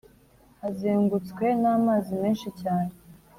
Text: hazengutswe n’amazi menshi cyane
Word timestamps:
hazengutswe 0.61 1.45
n’amazi 1.61 2.11
menshi 2.21 2.49
cyane 2.61 2.91